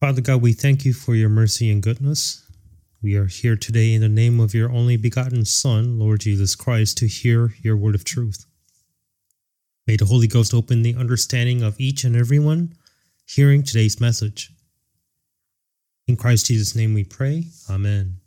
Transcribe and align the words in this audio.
Father 0.00 0.20
God, 0.20 0.42
we 0.42 0.52
thank 0.52 0.84
you 0.84 0.92
for 0.92 1.16
your 1.16 1.28
mercy 1.28 1.72
and 1.72 1.82
goodness. 1.82 2.48
We 3.02 3.16
are 3.16 3.26
here 3.26 3.56
today 3.56 3.94
in 3.94 4.00
the 4.00 4.08
name 4.08 4.38
of 4.38 4.54
your 4.54 4.70
only 4.70 4.96
begotten 4.96 5.44
Son, 5.44 5.98
Lord 5.98 6.20
Jesus 6.20 6.54
Christ, 6.54 6.98
to 6.98 7.08
hear 7.08 7.52
your 7.62 7.76
word 7.76 7.96
of 7.96 8.04
truth. 8.04 8.46
May 9.88 9.96
the 9.96 10.04
Holy 10.04 10.28
Ghost 10.28 10.54
open 10.54 10.82
the 10.82 10.94
understanding 10.94 11.64
of 11.64 11.80
each 11.80 12.04
and 12.04 12.14
everyone 12.14 12.76
hearing 13.26 13.64
today's 13.64 14.00
message. 14.00 14.52
In 16.06 16.16
Christ 16.16 16.46
Jesus' 16.46 16.76
name 16.76 16.94
we 16.94 17.02
pray. 17.02 17.46
Amen. 17.68 18.20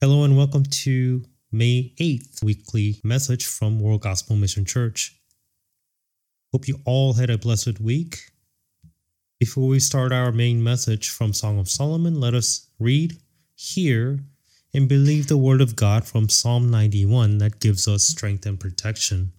Hello 0.00 0.24
and 0.24 0.38
welcome 0.38 0.64
to 0.64 1.22
May 1.52 1.92
8th 2.00 2.42
weekly 2.42 2.98
message 3.04 3.44
from 3.44 3.78
World 3.78 4.00
Gospel 4.00 4.36
Mission 4.36 4.64
Church. 4.64 5.20
Hope 6.50 6.66
you 6.66 6.78
all 6.86 7.12
had 7.12 7.28
a 7.28 7.36
blessed 7.36 7.78
week 7.78 8.31
before 9.42 9.66
we 9.66 9.80
start 9.80 10.12
our 10.12 10.30
main 10.30 10.62
message 10.62 11.10
from 11.10 11.32
Song 11.32 11.58
of 11.58 11.68
Solomon, 11.68 12.20
let 12.20 12.32
us 12.32 12.68
read, 12.78 13.18
hear, 13.56 14.20
and 14.72 14.88
believe 14.88 15.26
the 15.26 15.36
word 15.36 15.60
of 15.60 15.74
God 15.74 16.06
from 16.06 16.28
Psalm 16.28 16.70
91 16.70 17.38
that 17.38 17.58
gives 17.58 17.88
us 17.88 18.04
strength 18.04 18.46
and 18.46 18.60
protection. 18.60 19.32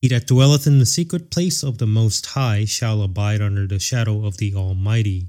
He 0.00 0.08
that 0.08 0.26
dwelleth 0.26 0.66
in 0.66 0.78
the 0.78 0.86
secret 0.86 1.30
place 1.30 1.62
of 1.62 1.76
the 1.76 1.86
Most 1.86 2.24
High 2.24 2.64
shall 2.64 3.02
abide 3.02 3.42
under 3.42 3.66
the 3.66 3.78
shadow 3.78 4.24
of 4.24 4.38
the 4.38 4.54
Almighty. 4.54 5.26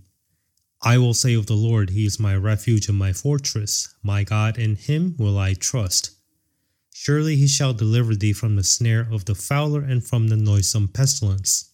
I 0.82 0.98
will 0.98 1.14
say 1.14 1.34
of 1.34 1.48
the 1.48 1.56
Lord, 1.56 1.90
He 1.90 2.06
is 2.06 2.22
my 2.22 2.38
refuge 2.38 2.88
and 2.88 2.98
my 2.98 3.12
fortress, 3.12 3.94
my 4.02 4.24
God, 4.24 4.58
in 4.58 4.78
Him 4.78 5.14
will 5.20 5.38
I 5.38 5.56
trust. 5.56 6.12
Surely 6.94 7.36
He 7.36 7.48
shall 7.48 7.74
deliver 7.74 8.16
thee 8.16 8.32
from 8.32 8.56
the 8.56 8.64
snare 8.64 9.10
of 9.12 9.26
the 9.26 9.36
fowler 9.36 9.82
and 9.82 10.02
from 10.06 10.30
the 10.30 10.38
noisome 10.38 10.88
pestilence. 10.88 11.74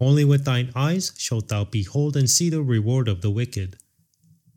Only 0.00 0.24
with 0.24 0.44
thine 0.44 0.72
eyes 0.74 1.12
shalt 1.16 1.48
thou 1.48 1.64
behold 1.64 2.16
and 2.16 2.28
see 2.28 2.50
the 2.50 2.62
reward 2.62 3.08
of 3.08 3.20
the 3.20 3.30
wicked. 3.30 3.76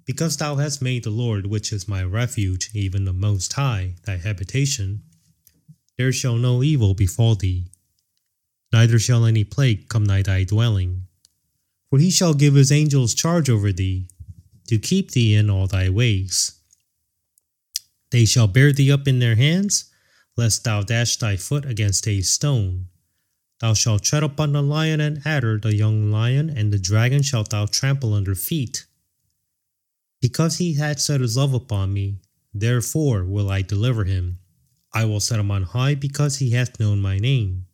Because 0.06 0.38
thou 0.38 0.56
hast 0.56 0.82
made 0.82 1.04
the 1.04 1.10
Lord, 1.10 1.46
which 1.48 1.72
is 1.72 1.88
my 1.88 2.04
refuge, 2.04 2.70
even 2.74 3.06
the 3.06 3.14
Most 3.14 3.54
High, 3.54 3.96
thy 4.06 4.18
habitation, 4.18 5.04
there 5.98 6.14
shall 6.14 6.38
no 6.38 6.64
evil 6.64 6.94
befall 6.94 7.36
thee, 7.36 7.68
neither 8.72 9.00
shall 9.00 9.26
any 9.26 9.44
plague 9.44 9.90
come 9.90 10.06
nigh 10.06 10.22
thy 10.22 10.44
dwelling. 10.44 11.08
For 11.90 12.00
he 12.00 12.12
shall 12.12 12.34
give 12.34 12.54
his 12.54 12.72
angels 12.72 13.14
charge 13.14 13.50
over 13.50 13.72
thee, 13.72 14.08
to 14.68 14.78
keep 14.78 15.12
thee 15.12 15.34
in 15.34 15.50
all 15.50 15.68
thy 15.68 15.90
ways. 15.90 16.60
They 18.12 18.26
shall 18.26 18.48
bear 18.48 18.72
thee 18.72 18.92
up 18.92 19.08
in 19.08 19.20
their 19.20 19.36
hands, 19.36 19.92
lest 20.36 20.64
thou 20.64 20.84
dash 20.84 21.18
thy 21.18 21.36
foot 21.36 21.66
against 21.66 22.08
a 22.08 22.22
stone. 22.22 22.88
Thou 23.60 23.74
shalt 23.74 24.04
tread 24.04 24.24
upon 24.24 24.54
the 24.54 24.62
lion 24.62 25.02
and 25.02 25.22
adder, 25.26 25.60
the 25.60 25.76
young 25.76 26.12
lion, 26.12 26.50
and 26.50 26.72
the 26.72 26.80
dragon 26.80 27.24
shalt 27.24 27.50
thou 27.50 27.66
trample 27.66 28.14
under 28.14 28.36
feet. 28.36 28.86
Because 30.22 30.58
he 30.58 30.76
hath 30.76 31.00
set 31.00 31.22
his 31.22 31.38
love 31.38 31.54
upon 31.54 31.94
me, 31.94 32.20
therefore 32.54 33.24
will 33.24 33.50
I 33.50 33.62
deliver 33.62 34.04
him. 34.04 34.40
I 34.94 35.06
will 35.06 35.20
set 35.20 35.40
him 35.40 35.52
on 35.52 35.64
high 35.64 35.96
because 35.96 36.38
he 36.38 36.52
hath 36.52 36.80
known 36.80 37.02
my 37.02 37.18
name. 37.18 37.66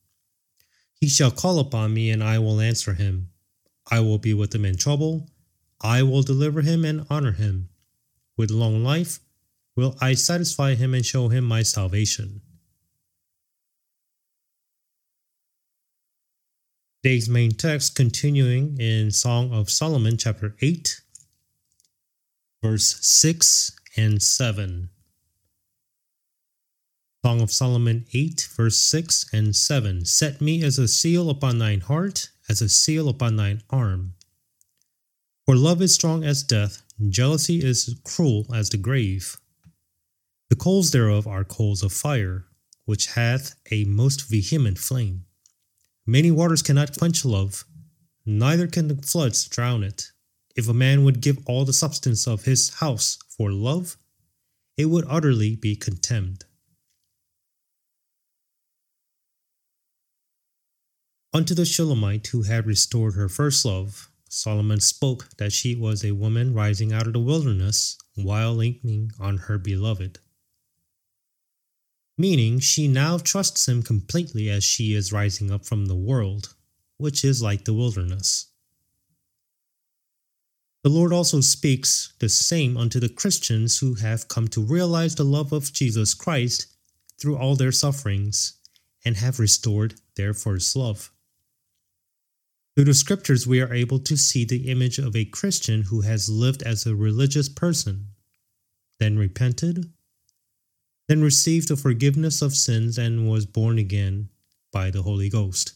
He 0.93 1.09
shall 1.09 1.31
call 1.31 1.59
upon 1.59 1.93
me, 1.93 2.09
and 2.09 2.23
I 2.23 2.39
will 2.39 2.61
answer 2.61 2.93
him. 2.93 3.29
I 3.91 3.99
will 3.99 4.17
be 4.17 4.33
with 4.33 4.55
him 4.55 4.63
in 4.63 4.77
trouble. 4.77 5.29
I 5.81 6.01
will 6.03 6.23
deliver 6.23 6.61
him 6.61 6.85
and 6.85 7.05
honor 7.09 7.33
him. 7.33 7.69
With 8.37 8.51
long 8.51 8.83
life 8.83 9.19
will 9.75 9.97
I 9.99 10.13
satisfy 10.13 10.75
him 10.75 10.93
and 10.93 11.05
show 11.05 11.27
him 11.27 11.43
my 11.43 11.61
salvation. 11.61 12.41
Today's 17.03 17.27
main 17.27 17.51
text 17.51 17.95
continuing 17.95 18.77
in 18.79 19.11
Song 19.11 19.53
of 19.53 19.69
Solomon, 19.69 20.15
chapter 20.15 20.55
8, 20.61 21.01
verse 22.63 22.95
6 23.01 23.77
and 23.97 24.23
7. 24.23 24.87
Song 27.25 27.41
of 27.41 27.51
Solomon 27.51 28.05
8, 28.13 28.47
verse 28.55 28.79
6 28.79 29.25
and 29.33 29.53
7. 29.53 30.05
Set 30.05 30.39
me 30.39 30.63
as 30.63 30.79
a 30.79 30.87
seal 30.87 31.29
upon 31.29 31.59
thine 31.59 31.81
heart, 31.81 32.29
as 32.47 32.61
a 32.61 32.69
seal 32.69 33.09
upon 33.09 33.35
thine 33.35 33.61
arm. 33.69 34.13
For 35.45 35.57
love 35.57 35.81
is 35.81 35.93
strong 35.93 36.23
as 36.23 36.41
death, 36.41 36.83
jealousy 37.09 37.61
is 37.61 37.99
cruel 38.05 38.45
as 38.55 38.69
the 38.69 38.77
grave. 38.77 39.35
The 40.49 40.55
coals 40.55 40.91
thereof 40.91 41.27
are 41.27 41.43
coals 41.43 41.83
of 41.83 41.91
fire, 41.91 42.45
which 42.85 43.07
hath 43.07 43.55
a 43.69 43.83
most 43.83 44.29
vehement 44.29 44.77
flame. 44.77 45.25
Many 46.05 46.31
waters 46.31 46.61
cannot 46.61 46.97
quench 46.97 47.23
love, 47.23 47.65
neither 48.25 48.67
can 48.67 48.89
the 48.89 48.95
floods 48.95 49.47
drown 49.47 49.83
it. 49.83 50.11
If 50.55 50.67
a 50.67 50.73
man 50.73 51.03
would 51.03 51.21
give 51.21 51.39
all 51.45 51.63
the 51.63 51.73
substance 51.73 52.27
of 52.27 52.43
his 52.43 52.75
house 52.75 53.17
for 53.29 53.51
love, 53.51 53.97
it 54.77 54.85
would 54.85 55.05
utterly 55.07 55.55
be 55.55 55.75
contemned. 55.75 56.45
Unto 61.33 61.55
the 61.55 61.65
Shulamite 61.65 62.27
who 62.27 62.43
had 62.43 62.67
restored 62.67 63.15
her 63.15 63.29
first 63.29 63.65
love, 63.65 64.11
Solomon 64.29 64.81
spoke 64.81 65.29
that 65.37 65.53
she 65.53 65.73
was 65.73 66.03
a 66.03 66.11
woman 66.11 66.53
rising 66.53 66.91
out 66.91 67.07
of 67.07 67.13
the 67.13 67.19
wilderness 67.19 67.97
while 68.15 68.53
leaning 68.53 69.11
on 69.19 69.37
her 69.37 69.57
beloved 69.57 70.19
meaning 72.17 72.59
she 72.59 72.87
now 72.87 73.17
trusts 73.17 73.67
him 73.67 73.81
completely 73.81 74.49
as 74.49 74.63
she 74.63 74.93
is 74.93 75.11
rising 75.11 75.51
up 75.51 75.65
from 75.65 75.85
the 75.85 75.95
world, 75.95 76.53
which 76.97 77.23
is 77.23 77.41
like 77.41 77.65
the 77.65 77.73
wilderness. 77.73 78.47
The 80.83 80.89
Lord 80.89 81.13
also 81.13 81.39
speaks 81.39 82.13
the 82.19 82.27
same 82.27 82.75
unto 82.75 82.99
the 82.99 83.09
Christians 83.09 83.79
who 83.79 83.95
have 83.95 84.27
come 84.27 84.49
to 84.49 84.61
realize 84.61 85.15
the 85.15 85.23
love 85.23 85.53
of 85.53 85.71
Jesus 85.71 86.13
Christ 86.13 86.67
through 87.17 87.37
all 87.37 87.55
their 87.55 87.71
sufferings 87.71 88.59
and 89.05 89.17
have 89.17 89.39
restored 89.39 89.95
their 90.15 90.33
first 90.33 90.75
love. 90.75 91.09
Through 92.75 92.85
the 92.85 92.93
scriptures, 92.93 93.47
we 93.47 93.61
are 93.61 93.73
able 93.73 93.99
to 93.99 94.17
see 94.17 94.45
the 94.45 94.69
image 94.69 94.97
of 94.97 95.15
a 95.15 95.25
Christian 95.25 95.83
who 95.83 96.01
has 96.01 96.27
lived 96.27 96.63
as 96.63 96.85
a 96.85 96.95
religious 96.95 97.47
person, 97.47 98.07
then 98.99 99.17
repented, 99.17 99.91
then 101.07 101.21
received 101.21 101.67
the 101.67 101.75
forgiveness 101.75 102.41
of 102.41 102.55
sins 102.55 102.97
and 102.97 103.29
was 103.29 103.45
born 103.45 103.77
again 103.77 104.29
by 104.71 104.89
the 104.89 105.01
Holy 105.01 105.29
Ghost. 105.29 105.73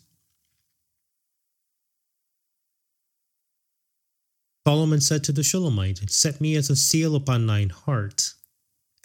Solomon 4.66 5.00
said 5.00 5.24
to 5.24 5.32
the 5.32 5.44
Shulamite, 5.44 6.10
Set 6.10 6.42
me 6.42 6.56
as 6.56 6.70
a 6.70 6.76
seal 6.76 7.16
upon 7.16 7.48
thine 7.48 7.70
heart, 7.70 8.34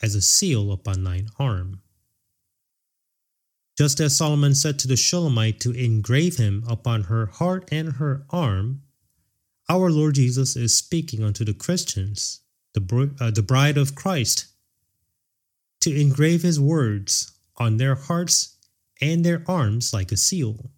as 0.02 0.16
a 0.16 0.20
seal 0.20 0.72
upon 0.72 1.04
thine 1.04 1.28
arm. 1.38 1.82
Just 3.78 4.00
as 4.00 4.16
Solomon 4.16 4.54
said 4.54 4.78
to 4.80 4.88
the 4.88 4.96
Shulamite 4.96 5.60
to 5.60 5.70
engrave 5.70 6.36
him 6.36 6.64
upon 6.68 7.04
her 7.04 7.26
heart 7.26 7.68
and 7.72 7.92
her 7.94 8.26
arm, 8.30 8.82
our 9.68 9.90
Lord 9.90 10.16
Jesus 10.16 10.56
is 10.56 10.76
speaking 10.76 11.22
unto 11.22 11.44
the 11.44 11.54
Christians, 11.54 12.40
the, 12.74 13.10
uh, 13.20 13.30
the 13.30 13.42
bride 13.42 13.78
of 13.78 13.94
Christ, 13.94 14.46
to 15.82 16.00
engrave 16.00 16.42
his 16.42 16.58
words 16.58 17.32
on 17.56 17.76
their 17.76 17.94
hearts 17.94 18.56
and 19.00 19.24
their 19.24 19.42
arms 19.46 19.92
like 19.92 20.12
a 20.12 20.16
seal. 20.16 20.70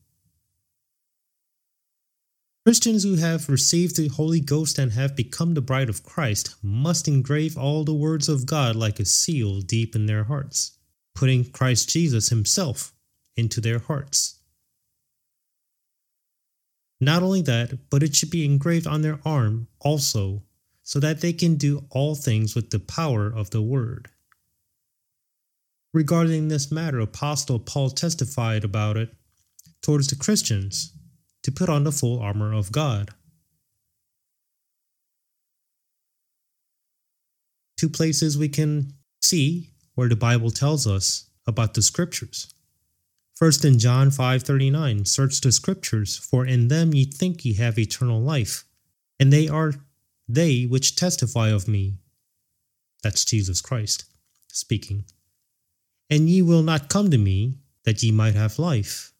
Christians 2.65 3.03
who 3.03 3.17
have 3.17 3.51
received 3.51 3.97
the 3.97 4.09
Holy 4.09 4.41
Ghost 4.41 4.79
and 4.79 4.93
have 4.93 5.15
become 5.15 5.53
the 5.53 5.61
bride 5.61 5.91
of 5.91 6.03
Christ 6.03 6.55
must 6.63 7.07
engrave 7.07 7.59
all 7.59 7.85
the 7.85 7.93
words 7.93 8.27
of 8.27 8.47
God 8.47 8.75
like 8.75 8.99
a 8.99 9.05
seal 9.05 9.61
deep 9.61 9.95
in 9.95 10.07
their 10.07 10.25
hearts, 10.25 10.79
putting 11.15 11.45
Christ 11.45 11.91
Jesus 11.91 12.31
himself 12.31 12.95
into 13.37 13.61
their 13.61 13.81
hearts. 13.81 14.41
Not 17.01 17.23
only 17.23 17.43
that, 17.43 17.91
but 17.91 18.03
it 18.03 18.17
should 18.17 18.31
be 18.31 18.47
engraved 18.47 18.87
on 18.87 19.03
their 19.03 19.21
arm 19.27 19.69
also, 19.81 20.43
so 20.83 20.99
that 21.01 21.21
they 21.21 21.35
can 21.35 21.57
do 21.57 21.85
all 21.91 22.15
things 22.15 22.55
with 22.55 22.71
the 22.71 22.79
power 22.79 23.27
of 23.27 23.51
the 23.51 23.61
Word. 23.61 24.09
Regarding 25.95 26.49
this 26.49 26.71
matter, 26.71 27.01
Apostle 27.01 27.59
Paul 27.59 27.89
testified 27.89 28.65
about 28.65 28.99
it 28.99 29.15
towards 29.81 30.09
the 30.09 30.17
Christians 30.17 30.93
to 31.43 31.51
put 31.51 31.71
on 31.71 31.85
the 31.85 31.93
full 31.93 32.19
armor 32.19 32.53
of 32.53 32.71
God. 32.71 33.15
two 37.85 37.91
places 37.91 38.39
we 38.39 38.49
can 38.49 38.95
see 39.21 39.71
where 39.95 40.09
the 40.09 40.17
Bible 40.17 40.51
tells 40.51 40.87
us 40.87 41.29
about 41.47 41.75
the 41.75 41.83
scriptures. 41.83 42.53
First 43.35 43.63
in 43.63 43.79
John 43.79 44.11
5:39, 44.11 45.05
search 45.05 45.41
the 45.41 45.53
scriptures, 45.53 46.17
for 46.17 46.47
in 46.47 46.69
them 46.69 46.95
ye 46.95 47.05
think 47.05 47.45
ye 47.45 47.55
have 47.55 47.79
eternal 47.79 48.23
life, 48.23 48.65
and 49.21 49.31
they 49.31 49.49
are 49.49 49.75
they 50.27 50.65
which 50.65 50.97
testify 50.97 51.49
of 51.51 51.69
me. 51.69 51.99
That's 53.03 53.25
Jesus 53.25 53.61
Christ 53.61 54.05
speaking. 54.51 55.05
And 56.11 56.29
ye 56.29 56.43
will 56.43 56.63
not 56.63 56.89
come 56.89 57.11
to 57.11 57.19
me 57.19 57.59
that 57.85 58.03
ye 58.03 58.11
might 58.11 58.35
have 58.35 58.59
life. 58.59 59.13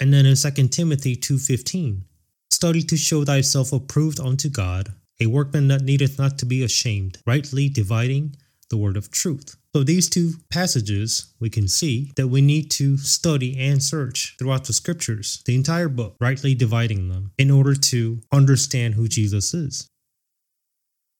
And 0.00 0.12
then 0.12 0.26
in 0.26 0.36
2 0.36 0.68
Timothy 0.70 1.16
2:15, 1.16 2.04
study 2.50 2.82
to 2.82 2.96
show 2.96 3.24
thyself 3.24 3.72
approved 3.72 4.20
unto 4.20 4.48
God, 4.48 4.94
a 5.20 5.26
workman 5.26 5.68
that 5.68 5.82
needeth 5.82 6.18
not 6.18 6.38
to 6.38 6.46
be 6.46 6.62
ashamed, 6.62 7.18
rightly 7.26 7.68
dividing 7.68 8.36
the 8.70 8.76
word 8.76 8.96
of 8.96 9.10
truth. 9.10 9.56
So 9.74 9.84
these 9.84 10.08
two 10.08 10.34
passages, 10.50 11.26
we 11.38 11.50
can 11.50 11.68
see 11.68 12.12
that 12.16 12.28
we 12.28 12.40
need 12.40 12.70
to 12.72 12.98
study 12.98 13.56
and 13.58 13.82
search 13.82 14.34
throughout 14.38 14.64
the 14.64 14.72
scriptures, 14.72 15.42
the 15.44 15.54
entire 15.54 15.88
book, 15.88 16.16
rightly 16.20 16.54
dividing 16.54 17.08
them 17.08 17.32
in 17.38 17.50
order 17.50 17.74
to 17.74 18.20
understand 18.32 18.94
who 18.94 19.08
Jesus 19.08 19.54
is. 19.54 19.88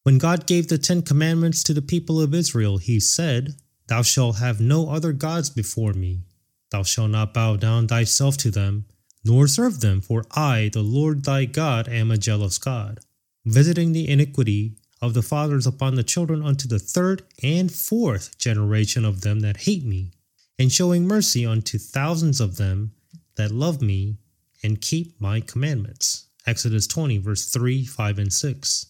When 0.04 0.18
God 0.18 0.46
gave 0.46 0.66
the 0.66 0.78
Ten 0.78 1.02
Commandments 1.02 1.62
to 1.62 1.72
the 1.72 1.80
people 1.80 2.20
of 2.20 2.34
Israel, 2.34 2.78
he 2.78 2.98
said, 2.98 3.54
Thou 3.86 4.02
shalt 4.02 4.38
have 4.38 4.60
no 4.60 4.88
other 4.88 5.12
gods 5.12 5.48
before 5.48 5.92
me. 5.92 6.22
Thou 6.70 6.82
shalt 6.82 7.10
not 7.10 7.32
bow 7.32 7.54
down 7.54 7.86
thyself 7.86 8.36
to 8.38 8.50
them, 8.50 8.86
nor 9.24 9.46
serve 9.46 9.78
them, 9.78 10.00
for 10.00 10.24
I, 10.32 10.70
the 10.72 10.82
Lord 10.82 11.24
thy 11.24 11.44
God, 11.44 11.88
am 11.88 12.10
a 12.10 12.18
jealous 12.18 12.58
God, 12.58 12.98
visiting 13.44 13.92
the 13.92 14.08
iniquity 14.08 14.76
of 15.00 15.14
the 15.14 15.22
fathers 15.22 15.68
upon 15.68 15.94
the 15.94 16.02
children 16.02 16.42
unto 16.42 16.66
the 16.66 16.80
third 16.80 17.22
and 17.40 17.70
fourth 17.70 18.36
generation 18.38 19.04
of 19.04 19.20
them 19.20 19.40
that 19.40 19.58
hate 19.58 19.84
me, 19.84 20.10
and 20.58 20.72
showing 20.72 21.06
mercy 21.06 21.46
unto 21.46 21.78
thousands 21.78 22.40
of 22.40 22.56
them 22.56 22.92
that 23.36 23.52
love 23.52 23.80
me 23.80 24.16
and 24.64 24.80
keep 24.80 25.20
my 25.20 25.40
commandments. 25.40 26.26
Exodus 26.44 26.88
20, 26.88 27.18
verse 27.18 27.46
3, 27.46 27.84
5, 27.84 28.18
and 28.18 28.32
6. 28.32 28.86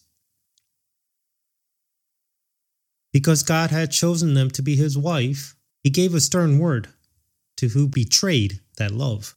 Because 3.13 3.43
God 3.43 3.69
had 3.69 3.91
chosen 3.91 4.33
them 4.33 4.49
to 4.51 4.63
be 4.63 4.75
his 4.75 4.97
wife, 4.97 5.55
he 5.83 5.91
gave 5.91 6.15
a 6.15 6.19
stern 6.19 6.57
word 6.57 6.89
to 7.57 7.69
who 7.69 7.87
betrayed 7.87 8.59
that 8.77 8.91
love. 8.91 9.35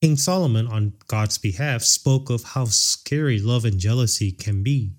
King 0.00 0.16
Solomon, 0.16 0.66
on 0.66 0.94
God's 1.06 1.38
behalf, 1.38 1.82
spoke 1.82 2.30
of 2.30 2.42
how 2.42 2.64
scary 2.64 3.38
love 3.38 3.64
and 3.64 3.78
jealousy 3.78 4.32
can 4.32 4.62
be. 4.62 4.94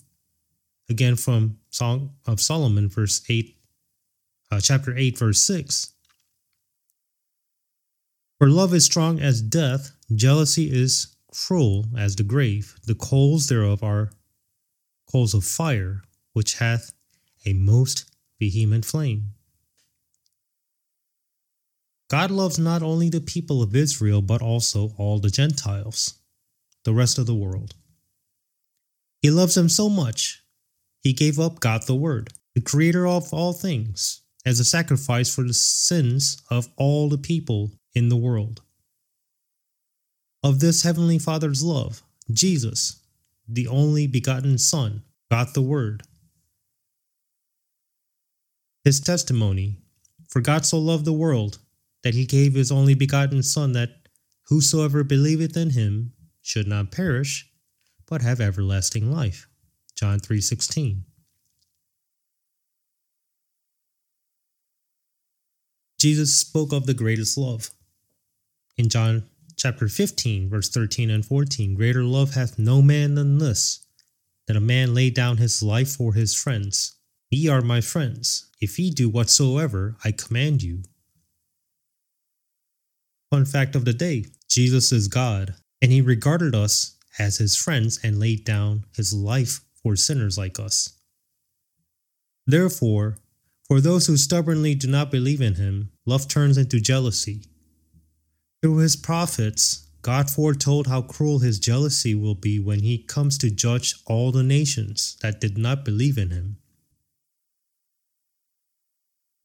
Again, 0.89 1.15
from 1.15 1.57
Song 1.71 2.11
of 2.27 2.39
Solomon, 2.39 2.87
verse 2.87 3.21
8, 3.27 3.57
uh, 4.51 4.61
chapter 4.61 4.95
8, 4.95 5.17
verse 5.17 5.41
6. 5.41 5.91
For 8.37 8.47
love 8.47 8.73
is 8.73 8.85
strong 8.85 9.19
as 9.19 9.41
death, 9.41 9.91
jealousy 10.13 10.71
is 10.71 11.15
cruel 11.33 11.85
as 11.97 12.15
the 12.15 12.23
grave. 12.23 12.75
The 12.85 12.95
coals 12.95 13.47
thereof 13.47 13.83
are 13.83 14.11
coals 15.11 15.33
of 15.33 15.43
fire, 15.43 16.03
which 16.33 16.59
hath 16.59 16.93
a 17.45 17.53
most 17.53 18.05
vehement 18.39 18.85
flame. 18.85 19.33
God 22.09 22.29
loves 22.29 22.59
not 22.59 22.83
only 22.83 23.09
the 23.09 23.21
people 23.21 23.61
of 23.61 23.75
Israel, 23.75 24.21
but 24.21 24.41
also 24.41 24.91
all 24.97 25.19
the 25.19 25.29
Gentiles, 25.29 26.15
the 26.83 26.93
rest 26.93 27.17
of 27.17 27.25
the 27.25 27.33
world. 27.33 27.73
He 29.21 29.31
loves 29.31 29.55
them 29.55 29.69
so 29.69 29.89
much, 29.89 30.43
he 31.01 31.13
gave 31.13 31.39
up 31.39 31.59
God 31.59 31.83
the 31.87 31.95
Word, 31.95 32.31
the 32.55 32.61
creator 32.61 33.07
of 33.07 33.33
all 33.33 33.53
things, 33.53 34.21
as 34.45 34.59
a 34.59 34.65
sacrifice 34.65 35.33
for 35.33 35.43
the 35.43 35.53
sins 35.53 36.41
of 36.49 36.69
all 36.77 37.09
the 37.09 37.17
people 37.17 37.71
in 37.95 38.09
the 38.09 38.17
world. 38.17 38.61
Of 40.43 40.59
this 40.59 40.83
Heavenly 40.83 41.19
Father's 41.19 41.63
love, 41.63 42.03
Jesus, 42.31 43.01
the 43.47 43.67
only 43.67 44.07
begotten 44.07 44.57
Son, 44.57 45.03
God 45.31 45.53
the 45.53 45.61
Word. 45.61 46.03
His 48.83 48.99
testimony, 48.99 49.77
for 50.27 50.41
God 50.41 50.65
so 50.65 50.77
loved 50.77 51.05
the 51.05 51.13
world 51.13 51.59
that 52.03 52.13
he 52.13 52.25
gave 52.25 52.53
his 52.53 52.71
only 52.71 52.95
begotten 52.95 53.41
Son, 53.41 53.71
that 53.71 54.09
whosoever 54.47 55.03
believeth 55.03 55.55
in 55.55 55.69
him 55.69 56.13
should 56.41 56.67
not 56.67 56.91
perish, 56.91 57.49
but 58.05 58.21
have 58.21 58.41
everlasting 58.41 59.09
life. 59.09 59.47
John 59.95 60.19
3:16. 60.19 61.05
Jesus 65.97 66.35
spoke 66.35 66.73
of 66.73 66.85
the 66.85 66.93
greatest 66.93 67.37
love. 67.37 67.71
In 68.75 68.89
John 68.89 69.29
chapter 69.55 69.87
15, 69.87 70.49
verse 70.49 70.67
13 70.67 71.09
and 71.09 71.25
14, 71.25 71.75
greater 71.75 72.03
love 72.03 72.33
hath 72.33 72.59
no 72.59 72.81
man 72.81 73.15
than 73.15 73.37
this, 73.37 73.87
that 74.47 74.57
a 74.57 74.59
man 74.59 74.93
lay 74.93 75.09
down 75.09 75.37
his 75.37 75.63
life 75.63 75.95
for 75.95 76.13
his 76.15 76.35
friends. 76.35 76.95
Ye 77.31 77.47
are 77.47 77.61
my 77.61 77.79
friends, 77.79 78.49
if 78.63 78.79
ye 78.79 78.89
do 78.89 79.09
whatsoever 79.09 79.97
I 80.05 80.11
command 80.11 80.63
you. 80.63 80.83
Fun 83.29 83.45
fact 83.45 83.75
of 83.75 83.83
the 83.83 83.93
day 83.93 84.25
Jesus 84.47 84.91
is 84.91 85.07
God, 85.07 85.55
and 85.81 85.91
he 85.91 86.01
regarded 86.01 86.55
us 86.55 86.97
as 87.19 87.37
his 87.37 87.55
friends 87.55 87.99
and 88.03 88.19
laid 88.19 88.45
down 88.45 88.85
his 88.95 89.13
life 89.13 89.59
for 89.81 89.95
sinners 89.95 90.37
like 90.37 90.59
us. 90.59 90.97
Therefore, 92.47 93.17
for 93.67 93.81
those 93.81 94.07
who 94.07 94.17
stubbornly 94.17 94.75
do 94.75 94.87
not 94.87 95.11
believe 95.11 95.41
in 95.41 95.55
him, 95.55 95.91
love 96.05 96.27
turns 96.27 96.57
into 96.57 96.79
jealousy. 96.79 97.45
Through 98.61 98.77
his 98.77 98.95
prophets, 98.95 99.89
God 100.01 100.29
foretold 100.29 100.87
how 100.87 101.01
cruel 101.01 101.39
his 101.39 101.59
jealousy 101.59 102.15
will 102.15 102.35
be 102.35 102.59
when 102.59 102.79
he 102.79 102.97
comes 102.97 103.37
to 103.39 103.49
judge 103.49 103.95
all 104.05 104.31
the 104.31 104.43
nations 104.43 105.17
that 105.21 105.41
did 105.41 105.57
not 105.57 105.85
believe 105.85 106.17
in 106.17 106.29
him. 106.29 106.57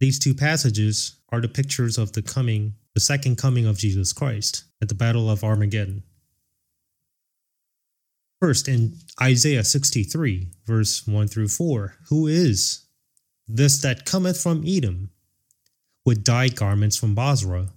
These 0.01 0.19
two 0.19 0.35
passages 0.35 1.17
are 1.31 1.41
the 1.41 1.49
pictures 1.49 1.99
of 1.99 2.13
the 2.13 2.23
coming 2.23 2.75
the 2.99 3.01
second 3.05 3.37
coming 3.37 3.65
of 3.65 3.79
Jesus 3.79 4.13
Christ 4.13 4.65
at 4.83 4.89
the 4.89 4.95
Battle 4.97 5.31
of 5.31 5.45
Armageddon. 5.45 6.03
First, 8.41 8.67
in 8.67 8.97
Isaiah 9.23 9.63
63, 9.63 10.49
verse 10.67 11.07
1 11.07 11.29
through 11.29 11.47
4, 11.47 11.95
who 12.09 12.27
is 12.27 12.87
this 13.47 13.79
that 13.83 14.05
cometh 14.05 14.41
from 14.41 14.65
Edom 14.67 15.11
with 16.05 16.25
dyed 16.25 16.57
garments 16.57 16.97
from 16.97 17.15
Bozrah? 17.15 17.69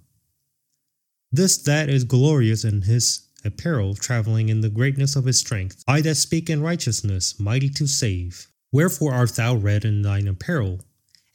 This 1.30 1.56
that 1.58 1.88
is 1.88 2.02
glorious 2.02 2.64
in 2.64 2.82
his 2.82 3.28
apparel, 3.44 3.94
traveling 3.94 4.48
in 4.48 4.60
the 4.60 4.70
greatness 4.70 5.14
of 5.14 5.24
his 5.24 5.38
strength. 5.38 5.84
I 5.86 6.00
that 6.00 6.16
speak 6.16 6.50
in 6.50 6.62
righteousness, 6.62 7.38
mighty 7.38 7.68
to 7.70 7.86
save. 7.86 8.48
Wherefore 8.72 9.14
art 9.14 9.36
thou 9.36 9.54
red 9.54 9.84
in 9.84 10.02
thine 10.02 10.26
apparel, 10.26 10.80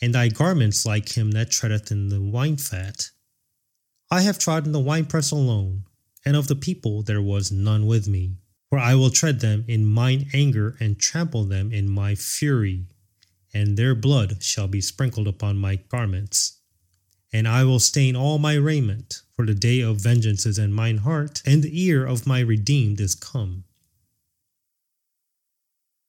and 0.02 0.14
thy 0.14 0.30
garments 0.30 0.86
like 0.86 1.18
him 1.18 1.32
that 1.32 1.52
treadeth 1.52 1.92
in 1.92 2.10
the 2.10 2.22
wine 2.22 2.58
fat? 2.58 3.10
I 4.10 4.22
have 4.22 4.40
trodden 4.40 4.72
the 4.72 4.80
winepress 4.80 5.32
alone, 5.32 5.84
and 6.24 6.36
of 6.36 6.48
the 6.48 6.56
people 6.56 7.04
there 7.04 7.22
was 7.22 7.52
none 7.52 7.86
with 7.86 8.08
me. 8.08 8.38
For 8.70 8.80
I 8.80 8.96
will 8.96 9.10
tread 9.10 9.40
them 9.40 9.64
in 9.68 9.86
mine 9.86 10.30
anger 10.34 10.76
and 10.80 11.00
trample 11.00 11.46
them 11.46 11.72
in 11.72 11.90
my 11.90 12.16
fury, 12.16 12.88
and 13.54 13.78
their 13.78 13.96
blood 13.96 14.44
shall 14.44 14.68
be 14.68 14.82
sprinkled 14.82 15.28
upon 15.28 15.58
my 15.58 15.78
garments. 15.78 16.60
And 17.32 17.48
I 17.48 17.64
will 17.64 17.80
stain 17.80 18.16
all 18.16 18.40
my 18.40 18.56
raiment, 18.56 19.22
for 19.34 19.46
the 19.46 19.54
day 19.54 19.82
of 19.82 20.02
vengeance 20.02 20.46
is 20.46 20.58
in 20.58 20.74
mine 20.74 20.98
heart, 20.98 21.42
and 21.46 21.64
the 21.64 21.82
ear 21.82 22.06
of 22.06 22.28
my 22.28 22.40
redeemed 22.40 23.00
is 23.00 23.16
come. 23.16 23.64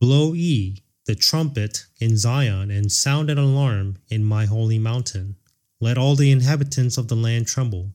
Blow 0.00 0.32
ye 0.32 0.82
the 1.08 1.14
trumpet 1.14 1.86
in 2.00 2.18
Zion, 2.18 2.70
and 2.70 2.92
sound 2.92 3.30
an 3.30 3.38
alarm 3.38 3.96
in 4.10 4.22
my 4.22 4.44
holy 4.44 4.78
mountain. 4.78 5.36
Let 5.80 5.96
all 5.96 6.16
the 6.16 6.30
inhabitants 6.30 6.98
of 6.98 7.08
the 7.08 7.16
land 7.16 7.46
tremble. 7.46 7.94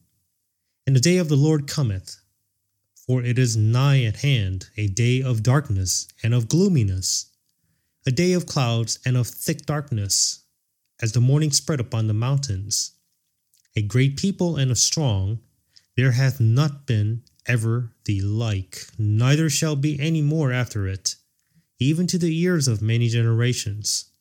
And 0.88 0.96
the 0.96 1.00
day 1.00 1.18
of 1.18 1.30
the 1.30 1.36
Lord 1.36 1.68
cometh, 1.68 2.20
for 2.96 3.22
it 3.22 3.38
is 3.38 3.56
nigh 3.56 4.04
at 4.04 4.18
hand, 4.18 4.66
a 4.78 4.88
day 4.88 5.22
of 5.22 5.44
darkness 5.44 6.08
and 6.24 6.34
of 6.34 6.50
gloominess, 6.50 7.28
a 8.04 8.10
day 8.10 8.34
of 8.34 8.48
clouds 8.48 8.98
and 9.06 9.16
of 9.16 9.28
thick 9.28 9.64
darkness, 9.68 10.46
as 11.00 11.12
the 11.12 11.22
morning 11.22 11.52
spread 11.52 11.80
upon 11.80 12.08
the 12.08 12.16
mountains. 12.16 12.94
A 13.76 13.84
great 13.84 14.18
people 14.18 14.58
and 14.58 14.72
a 14.72 14.76
strong, 14.76 15.38
there 15.96 16.14
hath 16.14 16.40
not 16.40 16.88
been 16.88 17.22
ever 17.46 17.92
the 18.06 18.22
like, 18.22 18.88
neither 18.98 19.52
shall 19.52 19.76
be 19.76 20.00
any 20.00 20.24
more 20.24 20.52
after 20.52 20.88
it, 20.88 21.16
even 21.84 22.08
to 22.08 22.18
the 22.18 22.36
ears 22.40 22.68
of 22.68 22.82
many 22.82 23.10
generations. 23.10 24.12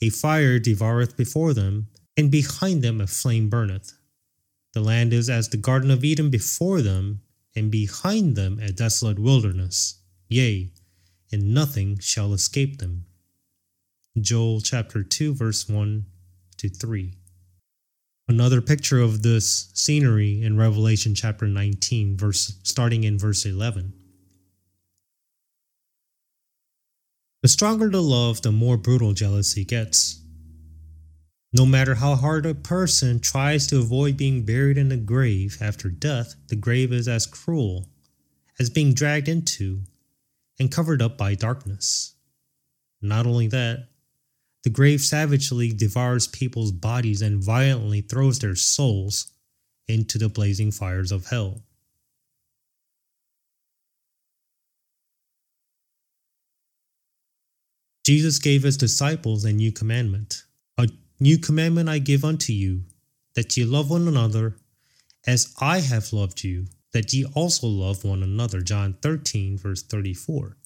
A 0.00 0.10
fire 0.10 0.58
devoureth 0.58 1.16
before 1.16 1.54
them, 1.54 1.88
and 2.16 2.30
behind 2.30 2.82
them 2.82 3.00
a 3.00 3.06
flame 3.06 3.48
burneth. 3.48 3.94
The 4.72 4.80
land 4.80 5.12
is 5.12 5.30
as 5.30 5.48
the 5.48 5.56
Garden 5.56 5.90
of 5.90 6.04
Eden 6.04 6.30
before 6.30 6.82
them, 6.82 7.22
and 7.56 7.70
behind 7.70 8.36
them 8.36 8.58
a 8.58 8.72
desolate 8.72 9.18
wilderness. 9.18 10.00
Yea, 10.28 10.72
and 11.32 11.54
nothing 11.54 11.98
shall 11.98 12.32
escape 12.32 12.78
them. 12.78 13.06
Joel 14.20 14.60
chapter 14.60 15.02
2, 15.02 15.34
verse 15.34 15.68
1 15.68 16.04
to 16.58 16.68
3. 16.68 17.14
Another 18.28 18.60
picture 18.60 19.00
of 19.00 19.22
this 19.22 19.70
scenery 19.74 20.42
in 20.42 20.56
Revelation 20.56 21.14
chapter 21.14 21.46
19, 21.46 22.16
verse 22.16 22.58
starting 22.62 23.04
in 23.04 23.18
verse 23.18 23.44
11. 23.44 23.92
The 27.44 27.48
stronger 27.48 27.90
the 27.90 28.00
love, 28.00 28.40
the 28.40 28.50
more 28.50 28.78
brutal 28.78 29.12
jealousy 29.12 29.66
gets. 29.66 30.18
No 31.52 31.66
matter 31.66 31.96
how 31.96 32.14
hard 32.14 32.46
a 32.46 32.54
person 32.54 33.20
tries 33.20 33.66
to 33.66 33.80
avoid 33.80 34.16
being 34.16 34.46
buried 34.46 34.78
in 34.78 34.90
a 34.90 34.96
grave 34.96 35.58
after 35.60 35.90
death, 35.90 36.36
the 36.48 36.56
grave 36.56 36.90
is 36.90 37.06
as 37.06 37.26
cruel 37.26 37.90
as 38.58 38.70
being 38.70 38.94
dragged 38.94 39.28
into 39.28 39.82
and 40.58 40.72
covered 40.72 41.02
up 41.02 41.18
by 41.18 41.34
darkness. 41.34 42.14
Not 43.02 43.26
only 43.26 43.48
that, 43.48 43.90
the 44.62 44.70
grave 44.70 45.02
savagely 45.02 45.70
devours 45.70 46.26
people's 46.26 46.72
bodies 46.72 47.20
and 47.20 47.44
violently 47.44 48.00
throws 48.00 48.38
their 48.38 48.56
souls 48.56 49.30
into 49.86 50.16
the 50.16 50.30
blazing 50.30 50.72
fires 50.72 51.12
of 51.12 51.26
hell. 51.26 51.60
Jesus 58.04 58.38
gave 58.38 58.64
his 58.64 58.76
disciples 58.76 59.44
a 59.44 59.52
new 59.52 59.72
commandment. 59.72 60.44
A 60.76 60.88
new 61.18 61.38
commandment 61.38 61.88
I 61.88 61.98
give 61.98 62.22
unto 62.22 62.52
you, 62.52 62.82
that 63.34 63.56
ye 63.56 63.64
love 63.64 63.90
one 63.90 64.06
another 64.06 64.58
as 65.26 65.54
I 65.58 65.80
have 65.80 66.12
loved 66.12 66.44
you, 66.44 66.66
that 66.92 67.14
ye 67.14 67.24
also 67.34 67.66
love 67.66 68.04
one 68.04 68.22
another. 68.22 68.60
John 68.60 68.98
13, 69.00 69.56
verse 69.56 69.82
34. 69.82 70.58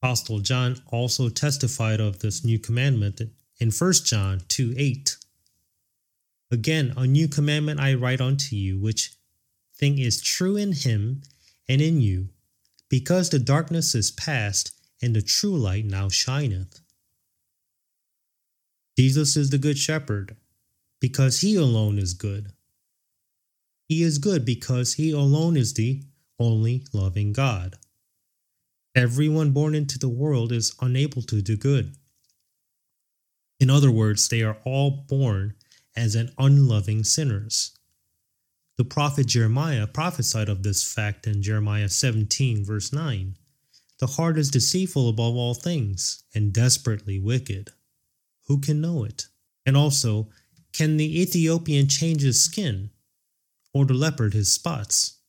Apostle 0.00 0.38
John 0.38 0.80
also 0.92 1.28
testified 1.28 1.98
of 1.98 2.20
this 2.20 2.44
new 2.44 2.60
commandment 2.60 3.20
in 3.58 3.72
1 3.72 3.92
John 4.04 4.42
2 4.46 4.74
8. 4.76 5.16
Again, 6.52 6.94
a 6.96 7.04
new 7.04 7.26
commandment 7.26 7.80
I 7.80 7.94
write 7.94 8.20
unto 8.20 8.54
you, 8.54 8.78
which 8.78 9.16
thing 9.76 9.98
is 9.98 10.22
true 10.22 10.56
in 10.56 10.72
him 10.72 11.22
and 11.68 11.80
in 11.80 12.00
you, 12.00 12.28
because 12.88 13.30
the 13.30 13.40
darkness 13.40 13.96
is 13.96 14.12
past 14.12 14.70
and 15.02 15.14
the 15.14 15.22
true 15.22 15.56
light 15.56 15.84
now 15.84 16.08
shineth. 16.08 16.80
Jesus 18.96 19.36
is 19.36 19.50
the 19.50 19.58
Good 19.58 19.78
Shepherd, 19.78 20.36
because 21.00 21.40
he 21.40 21.56
alone 21.56 21.98
is 21.98 22.14
good. 22.14 22.52
He 23.88 24.02
is 24.02 24.18
good 24.18 24.44
because 24.44 24.94
he 24.94 25.10
alone 25.10 25.56
is 25.56 25.74
the 25.74 26.02
only 26.38 26.86
loving 26.92 27.32
God. 27.32 27.76
Everyone 28.94 29.50
born 29.50 29.74
into 29.74 29.98
the 29.98 30.08
world 30.08 30.52
is 30.52 30.74
unable 30.80 31.22
to 31.22 31.42
do 31.42 31.56
good. 31.56 31.96
In 33.60 33.70
other 33.70 33.90
words, 33.90 34.28
they 34.28 34.42
are 34.42 34.58
all 34.64 35.04
born 35.08 35.54
as 35.96 36.14
an 36.14 36.30
unloving 36.38 37.04
sinners. 37.04 37.76
The 38.76 38.84
prophet 38.84 39.26
Jeremiah 39.26 39.86
prophesied 39.86 40.48
of 40.48 40.62
this 40.62 40.90
fact 40.90 41.26
in 41.26 41.42
Jeremiah 41.42 41.88
17, 41.88 42.64
verse 42.64 42.92
9. 42.92 43.36
The 43.98 44.06
heart 44.08 44.38
is 44.38 44.50
deceitful 44.50 45.08
above 45.08 45.34
all 45.34 45.54
things 45.54 46.24
and 46.34 46.52
desperately 46.52 47.18
wicked. 47.18 47.70
Who 48.46 48.60
can 48.60 48.80
know 48.80 49.04
it? 49.04 49.28
And 49.64 49.76
also, 49.76 50.28
can 50.72 50.96
the 50.96 51.22
Ethiopian 51.22 51.88
change 51.88 52.22
his 52.22 52.42
skin, 52.42 52.90
or 53.72 53.84
the 53.84 53.94
leopard 53.94 54.34
his 54.34 54.52
spots? 54.52 55.20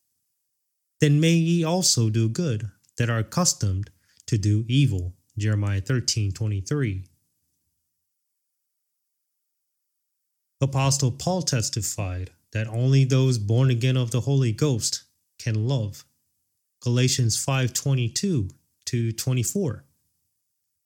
Then 1.00 1.20
may 1.20 1.34
ye 1.34 1.64
also 1.64 2.10
do 2.10 2.28
good, 2.28 2.72
that 2.98 3.10
are 3.10 3.20
accustomed 3.20 3.92
to 4.26 4.38
do 4.38 4.66
evil. 4.68 5.14
Jeremiah 5.38 5.82
13 5.82 6.32
23. 6.32 7.04
Apostle 10.62 11.12
Paul 11.12 11.42
testified 11.42 12.32
that 12.54 12.68
only 12.68 13.04
those 13.04 13.38
born 13.38 13.70
again 13.70 13.98
of 13.98 14.12
the 14.12 14.22
Holy 14.22 14.54
Ghost 14.54 15.04
can 15.38 15.68
love. 15.68 16.06
Galatians 16.86 17.36
5:22 17.36 18.52
to 18.86 19.12
24. 19.12 19.86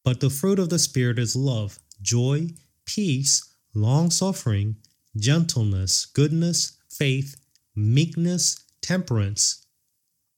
But 0.05 0.21
the 0.21 0.29
fruit 0.29 0.57
of 0.57 0.69
the 0.69 0.79
spirit 0.79 1.19
is 1.19 1.35
love, 1.35 1.77
joy, 2.01 2.55
peace, 2.85 3.43
long-suffering, 3.73 4.77
gentleness, 5.17 6.05
goodness, 6.05 6.77
faith, 6.87 7.35
meekness, 7.75 8.61
temperance. 8.79 9.65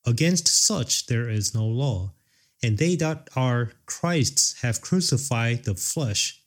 Against 0.03 0.47
such 0.47 1.05
there 1.05 1.29
is 1.29 1.53
no 1.53 1.67
law, 1.67 2.15
and 2.63 2.79
they 2.79 2.95
that 2.95 3.29
are 3.35 3.73
Christ's 3.85 4.61
have 4.61 4.81
crucified 4.81 5.65
the 5.65 5.75
flesh 5.75 6.41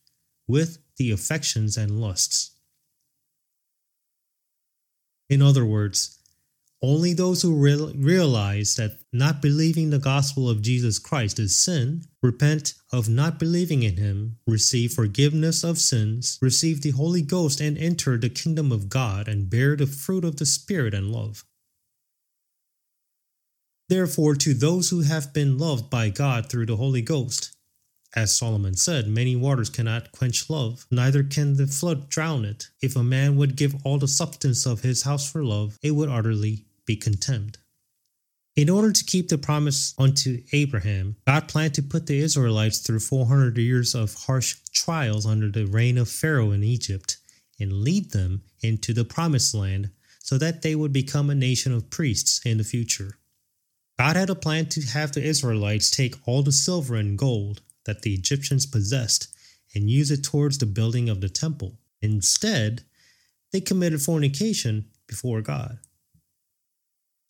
with 0.48 0.78
the 0.96 1.12
affections 1.12 1.76
and 1.76 2.00
lusts. 2.00 2.50
In 5.28 5.40
other 5.40 5.64
words, 5.64 6.18
only 6.84 7.14
those 7.14 7.42
who 7.42 7.54
realize 7.54 8.74
that 8.76 8.98
not 9.12 9.40
believing 9.40 9.90
the 9.90 9.98
gospel 9.98 10.48
of 10.48 10.62
Jesus 10.62 10.98
Christ 10.98 11.38
is 11.38 11.60
sin, 11.60 12.04
repent 12.22 12.74
of 12.92 13.08
not 13.08 13.38
believing 13.38 13.82
in 13.82 13.96
him, 13.96 14.36
receive 14.46 14.92
forgiveness 14.92 15.64
of 15.64 15.78
sins, 15.78 16.38
receive 16.42 16.82
the 16.82 16.90
Holy 16.90 17.22
Ghost, 17.22 17.60
and 17.60 17.78
enter 17.78 18.16
the 18.16 18.28
kingdom 18.28 18.70
of 18.70 18.88
God 18.88 19.28
and 19.28 19.48
bear 19.50 19.76
the 19.76 19.86
fruit 19.86 20.24
of 20.24 20.36
the 20.36 20.46
Spirit 20.46 20.94
and 20.94 21.10
love. 21.10 21.44
Therefore, 23.88 24.34
to 24.36 24.54
those 24.54 24.90
who 24.90 25.00
have 25.02 25.32
been 25.32 25.58
loved 25.58 25.90
by 25.90 26.08
God 26.08 26.48
through 26.48 26.66
the 26.66 26.76
Holy 26.76 27.02
Ghost, 27.02 27.56
as 28.16 28.36
Solomon 28.36 28.74
said, 28.76 29.08
many 29.08 29.34
waters 29.34 29.70
cannot 29.70 30.12
quench 30.12 30.48
love, 30.48 30.86
neither 30.90 31.24
can 31.24 31.56
the 31.56 31.66
flood 31.66 32.08
drown 32.08 32.44
it. 32.44 32.68
If 32.80 32.94
a 32.94 33.02
man 33.02 33.36
would 33.36 33.56
give 33.56 33.74
all 33.84 33.98
the 33.98 34.08
substance 34.08 34.66
of 34.66 34.80
his 34.82 35.02
house 35.02 35.30
for 35.30 35.44
love, 35.44 35.78
it 35.82 35.90
would 35.90 36.08
utterly 36.08 36.66
be 36.86 36.96
contemned. 36.96 37.58
In 38.56 38.70
order 38.70 38.92
to 38.92 39.04
keep 39.04 39.28
the 39.28 39.38
promise 39.38 39.94
unto 39.98 40.42
Abraham, 40.52 41.16
God 41.26 41.48
planned 41.48 41.74
to 41.74 41.82
put 41.82 42.06
the 42.06 42.20
Israelites 42.20 42.78
through 42.78 43.00
400 43.00 43.58
years 43.58 43.94
of 43.96 44.14
harsh 44.14 44.56
trials 44.72 45.26
under 45.26 45.50
the 45.50 45.66
reign 45.66 45.98
of 45.98 46.08
Pharaoh 46.08 46.52
in 46.52 46.62
Egypt 46.62 47.16
and 47.58 47.82
lead 47.82 48.12
them 48.12 48.42
into 48.62 48.92
the 48.92 49.04
promised 49.04 49.54
land 49.54 49.90
so 50.20 50.38
that 50.38 50.62
they 50.62 50.74
would 50.74 50.92
become 50.92 51.30
a 51.30 51.34
nation 51.34 51.72
of 51.72 51.90
priests 51.90 52.40
in 52.46 52.58
the 52.58 52.64
future. 52.64 53.18
God 53.98 54.16
had 54.16 54.30
a 54.30 54.34
plan 54.34 54.66
to 54.66 54.82
have 54.82 55.12
the 55.12 55.22
Israelites 55.22 55.90
take 55.90 56.16
all 56.26 56.42
the 56.42 56.52
silver 56.52 56.94
and 56.94 57.18
gold 57.18 57.60
that 57.86 58.02
the 58.02 58.14
Egyptians 58.14 58.66
possessed 58.66 59.34
and 59.74 59.90
use 59.90 60.10
it 60.10 60.22
towards 60.22 60.58
the 60.58 60.66
building 60.66 61.08
of 61.08 61.20
the 61.20 61.28
temple. 61.28 61.78
Instead, 62.00 62.84
they 63.52 63.60
committed 63.60 64.00
fornication 64.00 64.86
before 65.06 65.42
God. 65.42 65.78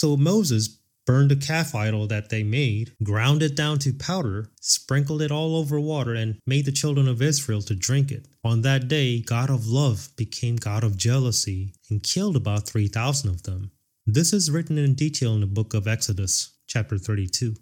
So 0.04 0.18
Moses 0.18 0.80
burned 1.06 1.32
a 1.32 1.37
calf 1.37 1.75
idol 1.75 2.06
that 2.08 2.28
they 2.28 2.42
made, 2.42 2.92
ground 3.02 3.42
it 3.42 3.56
down 3.56 3.78
to 3.78 3.92
powder, 3.94 4.50
sprinkled 4.61 5.23
it 5.23 5.32
all 5.32 5.56
over 5.56 5.80
water, 5.80 6.12
and 6.12 6.38
made 6.46 6.66
the 6.66 6.73
children 6.73 7.08
of 7.08 7.23
Israel 7.23 7.62
to 7.62 7.75
drink 7.75 8.12
it. 8.12 8.28
On 8.44 8.61
that 8.61 8.87
day, 8.87 9.23
God 9.23 9.49
of 9.49 9.66
love 9.66 10.11
became 10.14 10.56
God 10.56 10.84
of 10.84 10.99
jealousy 10.99 11.73
and 11.88 12.02
killed 12.02 12.37
about 12.37 12.66
3,000 12.66 13.30
of 13.30 13.44
them. 13.44 13.70
This 14.04 14.34
is 14.34 14.50
written 14.50 14.76
in 14.76 14.92
detail 14.92 15.32
in 15.32 15.40
the 15.40 15.46
book 15.46 15.73
of 15.73 15.88
Exodus 15.88 16.52
chapter 16.66 16.99
32. 16.99 17.54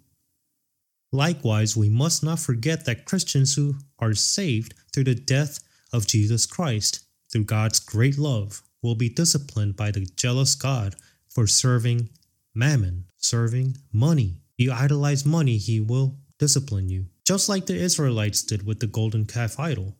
Likewise, 1.12 1.76
we 1.76 1.88
must 1.88 2.24
not 2.24 2.40
forget 2.40 2.86
that 2.86 3.04
Christians 3.04 3.54
who 3.54 3.76
are 4.00 4.14
saved 4.14 4.74
through 4.92 5.04
the 5.04 5.14
death 5.14 5.60
of 5.92 6.08
Jesus 6.08 6.44
Christ, 6.46 7.06
through 7.30 7.44
God's 7.44 7.78
great 7.78 8.18
love, 8.18 8.62
will 8.82 8.96
be 8.96 9.08
disciplined 9.08 9.76
by 9.76 9.92
the 9.92 10.08
jealous 10.16 10.56
God 10.56 10.96
for 11.28 11.46
serving 11.46 12.08
mammon, 12.54 13.06
serving 13.16 13.76
money. 13.92 14.36
You 14.56 14.72
idolize 14.72 15.24
money, 15.24 15.56
he 15.56 15.80
will 15.80 16.18
discipline 16.38 16.88
you, 16.88 17.06
just 17.24 17.48
like 17.48 17.66
the 17.66 17.76
Israelites 17.76 18.42
did 18.42 18.66
with 18.66 18.80
the 18.80 18.86
golden 18.86 19.26
calf 19.26 19.58
idol. 19.58 19.96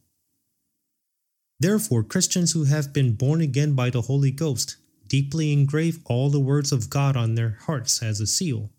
Therefore, 1.60 2.02
Christians 2.02 2.52
who 2.52 2.64
have 2.64 2.92
been 2.92 3.14
born 3.14 3.40
again 3.40 3.74
by 3.74 3.90
the 3.90 4.02
Holy 4.02 4.30
Ghost 4.30 4.76
deeply 5.06 5.52
engrave 5.52 6.00
all 6.06 6.30
the 6.30 6.40
words 6.40 6.72
of 6.72 6.90
God 6.90 7.16
on 7.16 7.34
their 7.34 7.58
hearts 7.66 8.02
as 8.02 8.20
a 8.20 8.26
seal 8.26 8.70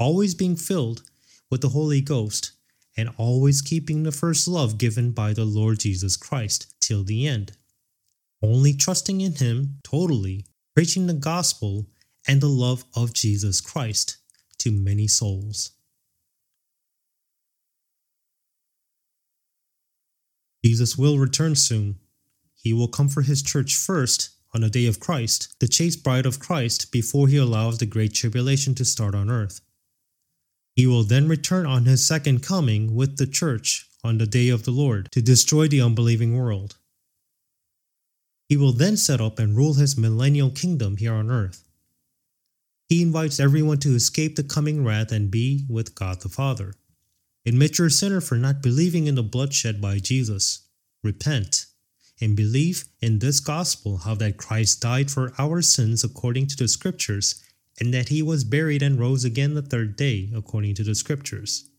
always 0.00 0.34
being 0.34 0.56
filled 0.56 1.02
with 1.50 1.60
the 1.60 1.68
Holy 1.68 2.00
Ghost, 2.00 2.52
and 2.96 3.10
always 3.18 3.60
keeping 3.60 4.02
the 4.02 4.12
first 4.12 4.48
love 4.48 4.78
given 4.78 5.12
by 5.12 5.32
the 5.32 5.44
Lord 5.44 5.78
Jesus 5.78 6.16
Christ 6.16 6.74
till 6.80 7.04
the 7.04 7.26
end. 7.26 7.52
Only 8.42 8.72
trusting 8.72 9.20
in 9.20 9.34
Him 9.34 9.78
totally, 9.84 10.46
preaching 10.74 11.06
the 11.06 11.14
gospel 11.14 11.86
and 12.30 12.40
the 12.40 12.46
love 12.46 12.84
of 12.94 13.12
Jesus 13.12 13.60
Christ 13.60 14.18
to 14.56 14.70
many 14.70 15.08
souls. 15.08 15.72
Jesus 20.64 20.96
will 20.96 21.18
return 21.18 21.56
soon. 21.56 21.96
He 22.54 22.72
will 22.72 22.86
come 22.86 23.08
for 23.08 23.22
his 23.22 23.42
church 23.42 23.74
first 23.74 24.30
on 24.54 24.60
the 24.60 24.70
day 24.70 24.86
of 24.86 25.00
Christ, 25.00 25.56
the 25.58 25.66
chaste 25.66 26.04
bride 26.04 26.24
of 26.24 26.38
Christ, 26.38 26.92
before 26.92 27.26
he 27.26 27.36
allows 27.36 27.78
the 27.78 27.86
great 27.86 28.14
tribulation 28.14 28.76
to 28.76 28.84
start 28.84 29.16
on 29.16 29.28
earth. 29.28 29.60
He 30.76 30.86
will 30.86 31.02
then 31.02 31.26
return 31.26 31.66
on 31.66 31.84
his 31.84 32.06
second 32.06 32.44
coming 32.44 32.94
with 32.94 33.16
the 33.16 33.26
church 33.26 33.88
on 34.04 34.18
the 34.18 34.26
day 34.26 34.50
of 34.50 34.62
the 34.62 34.70
Lord 34.70 35.10
to 35.10 35.20
destroy 35.20 35.66
the 35.66 35.80
unbelieving 35.80 36.38
world. 36.38 36.76
He 38.48 38.56
will 38.56 38.72
then 38.72 38.96
set 38.96 39.20
up 39.20 39.40
and 39.40 39.56
rule 39.56 39.74
his 39.74 39.98
millennial 39.98 40.50
kingdom 40.50 40.96
here 40.96 41.14
on 41.14 41.28
earth. 41.28 41.64
He 42.90 43.02
invites 43.02 43.38
everyone 43.38 43.78
to 43.78 43.94
escape 43.94 44.34
the 44.34 44.42
coming 44.42 44.82
wrath 44.82 45.12
and 45.12 45.30
be 45.30 45.64
with 45.68 45.94
God 45.94 46.22
the 46.22 46.28
Father. 46.28 46.74
Admit 47.46 47.78
you're 47.78 47.86
a 47.86 47.90
sinner 47.90 48.20
for 48.20 48.34
not 48.34 48.62
believing 48.62 49.06
in 49.06 49.14
the 49.14 49.22
bloodshed 49.22 49.80
by 49.80 50.00
Jesus. 50.00 50.66
Repent 51.04 51.66
and 52.20 52.34
believe 52.34 52.86
in 53.00 53.20
this 53.20 53.38
gospel 53.38 53.98
how 53.98 54.16
that 54.16 54.38
Christ 54.38 54.80
died 54.80 55.08
for 55.08 55.32
our 55.38 55.62
sins 55.62 56.02
according 56.02 56.48
to 56.48 56.56
the 56.56 56.66
scriptures 56.66 57.40
and 57.78 57.94
that 57.94 58.08
he 58.08 58.22
was 58.22 58.42
buried 58.42 58.82
and 58.82 58.98
rose 58.98 59.24
again 59.24 59.54
the 59.54 59.62
third 59.62 59.94
day 59.94 60.28
according 60.34 60.74
to 60.74 60.82
the 60.82 60.96
scriptures. 60.96 61.70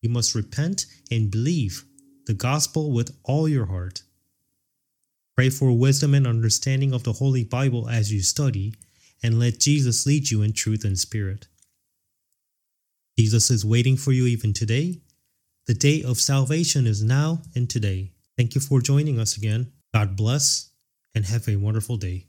You 0.00 0.08
must 0.08 0.34
repent 0.34 0.86
and 1.08 1.30
believe 1.30 1.84
the 2.26 2.34
gospel 2.34 2.90
with 2.90 3.16
all 3.22 3.48
your 3.48 3.66
heart. 3.66 4.02
Pray 5.36 5.50
for 5.50 5.70
wisdom 5.70 6.14
and 6.14 6.26
understanding 6.26 6.92
of 6.92 7.04
the 7.04 7.12
Holy 7.12 7.44
Bible 7.44 7.88
as 7.88 8.12
you 8.12 8.22
study 8.22 8.74
and 9.22 9.38
let 9.38 9.60
Jesus 9.60 10.06
lead 10.06 10.30
you 10.30 10.42
in 10.42 10.52
truth 10.52 10.84
and 10.84 10.98
spirit. 10.98 11.46
Jesus 13.18 13.50
is 13.50 13.64
waiting 13.64 13.96
for 13.96 14.12
you 14.12 14.26
even 14.26 14.52
today. 14.52 15.00
The 15.66 15.74
day 15.74 16.02
of 16.02 16.18
salvation 16.18 16.86
is 16.86 17.02
now 17.02 17.42
and 17.54 17.68
today. 17.68 18.12
Thank 18.36 18.54
you 18.54 18.60
for 18.60 18.80
joining 18.80 19.18
us 19.18 19.36
again. 19.36 19.72
God 19.94 20.16
bless 20.16 20.70
and 21.14 21.24
have 21.26 21.48
a 21.48 21.56
wonderful 21.56 21.96
day. 21.96 22.20